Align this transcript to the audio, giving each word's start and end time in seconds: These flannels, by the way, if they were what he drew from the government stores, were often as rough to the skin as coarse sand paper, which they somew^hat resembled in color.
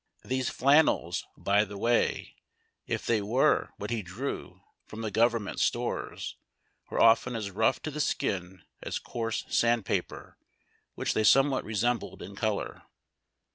These 0.25 0.49
flannels, 0.49 1.27
by 1.37 1.63
the 1.63 1.77
way, 1.77 2.33
if 2.87 3.05
they 3.05 3.21
were 3.21 3.69
what 3.77 3.91
he 3.91 4.01
drew 4.01 4.61
from 4.87 5.01
the 5.01 5.11
government 5.11 5.59
stores, 5.59 6.37
were 6.89 6.99
often 6.99 7.35
as 7.35 7.51
rough 7.51 7.79
to 7.83 7.91
the 7.91 8.01
skin 8.01 8.63
as 8.81 8.97
coarse 8.97 9.45
sand 9.49 9.85
paper, 9.85 10.39
which 10.95 11.13
they 11.13 11.21
somew^hat 11.21 11.65
resembled 11.65 12.23
in 12.23 12.35
color. 12.35 12.81